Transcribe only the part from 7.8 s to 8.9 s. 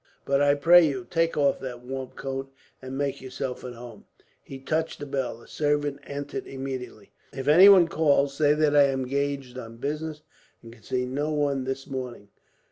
calls, say that I